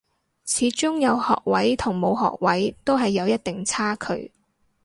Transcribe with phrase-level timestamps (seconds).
[0.45, 4.31] 始終有學位同冇學位都係有一定差距